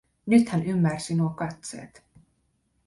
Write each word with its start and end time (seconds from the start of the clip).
Nyt 0.27 0.49
hän 0.49 0.63
ymmärsi 0.63 1.15
nuo 1.15 1.29
katseet. 1.29 2.03